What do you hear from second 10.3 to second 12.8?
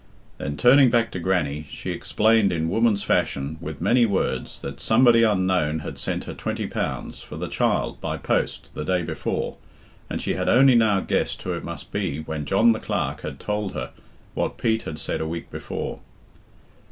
had only now guessed who it must be when John the